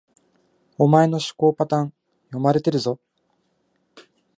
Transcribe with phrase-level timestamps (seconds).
[0.79, 1.93] お前の思考パターン、
[2.29, 2.99] 読まれてるぞ